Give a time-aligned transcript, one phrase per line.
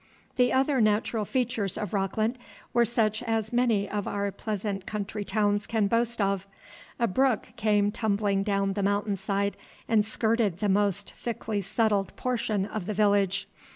[0.35, 2.39] The other natural features of Rockland
[2.73, 6.47] were such as many of our pleasant country towns can boast of.
[6.99, 9.55] A brook came tumbling down the mountain side
[9.87, 13.47] and skirted the most thickly settled portion of the village.